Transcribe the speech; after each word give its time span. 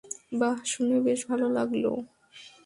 বাহ, 0.39 0.57
শুনে 0.65 0.97
বেশ 1.01 1.19
ভালো 1.29 1.47
লাগল! 1.49 1.85